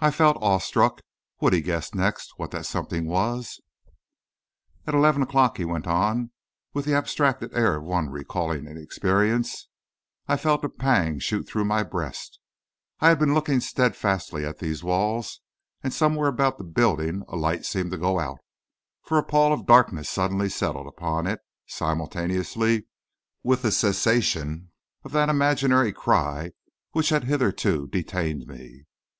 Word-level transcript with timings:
I 0.00 0.10
felt 0.10 0.36
awe 0.40 0.58
struck. 0.58 1.00
Would 1.40 1.52
he 1.52 1.60
guess 1.60 1.94
next 1.94 2.40
what 2.40 2.50
that 2.50 2.66
something 2.66 3.06
was? 3.06 3.60
"At 4.84 4.94
eleven 4.96 5.22
o'clock," 5.22 5.58
he 5.58 5.64
went 5.64 5.86
on, 5.86 6.32
with 6.72 6.86
the 6.86 6.94
abstracted 6.94 7.54
air 7.54 7.76
of 7.76 7.84
one 7.84 8.10
recalling 8.10 8.66
an 8.66 8.76
experience, 8.76 9.68
"I 10.26 10.36
felt 10.38 10.64
a 10.64 10.68
pang 10.68 11.20
shoot 11.20 11.46
through 11.46 11.66
my 11.66 11.84
breast. 11.84 12.40
I 12.98 13.10
had 13.10 13.20
been 13.20 13.32
looking 13.32 13.60
steadfastly 13.60 14.44
at 14.44 14.58
these 14.58 14.82
walls, 14.82 15.38
and 15.84 15.94
somewhere 15.94 16.26
about 16.26 16.58
the 16.58 16.64
building 16.64 17.22
a 17.28 17.36
light 17.36 17.64
seemed 17.64 17.92
to 17.92 17.96
go 17.96 18.18
out, 18.18 18.38
for 19.04 19.18
a 19.18 19.22
pall 19.24 19.52
of 19.52 19.66
darkness 19.66 20.08
suddenly 20.10 20.48
settled 20.48 20.88
upon 20.88 21.28
it, 21.28 21.38
simultaneously 21.68 22.88
with 23.44 23.62
the 23.62 23.70
cessation 23.70 24.72
of 25.04 25.12
that 25.12 25.28
imaginary 25.28 25.92
cry 25.92 26.50
which 26.90 27.10
had 27.10 27.22
hitherto 27.30 27.86
detained 27.86 28.48
me. 28.48 28.86